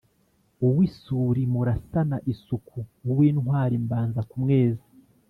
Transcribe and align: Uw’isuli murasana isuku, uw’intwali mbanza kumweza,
Uw’isuli 0.67 1.41
murasana 1.53 2.17
isuku, 2.33 2.79
uw’intwali 3.09 3.75
mbanza 3.85 4.21
kumweza, 4.29 4.85